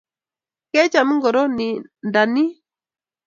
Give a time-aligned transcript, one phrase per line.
[0.71, 1.75] kecham ingiroo nin
[2.07, 2.43] nda ni?